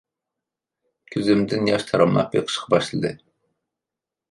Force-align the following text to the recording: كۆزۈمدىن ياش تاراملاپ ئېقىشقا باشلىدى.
كۆزۈمدىن 1.15 1.69
ياش 1.73 1.85
تاراملاپ 1.91 2.35
ئېقىشقا 2.41 2.73
باشلىدى. 2.77 3.15